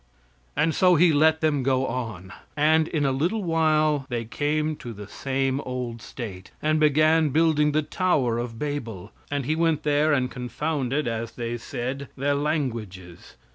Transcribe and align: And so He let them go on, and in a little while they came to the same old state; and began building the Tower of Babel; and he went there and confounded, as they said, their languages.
And 0.55 0.73
so 0.73 0.95
He 0.95 1.13
let 1.13 1.41
them 1.41 1.61
go 1.61 1.85
on, 1.85 2.33
and 2.57 2.87
in 2.87 3.05
a 3.05 3.11
little 3.11 3.43
while 3.43 4.07
they 4.09 4.25
came 4.25 4.75
to 4.77 4.93
the 4.93 5.07
same 5.07 5.59
old 5.61 6.01
state; 6.01 6.49
and 6.59 6.79
began 6.79 7.29
building 7.29 7.71
the 7.71 7.83
Tower 7.83 8.39
of 8.39 8.57
Babel; 8.57 9.11
and 9.29 9.45
he 9.45 9.55
went 9.55 9.83
there 9.83 10.11
and 10.11 10.31
confounded, 10.31 11.07
as 11.07 11.33
they 11.33 11.55
said, 11.55 12.07
their 12.17 12.33
languages. 12.33 13.35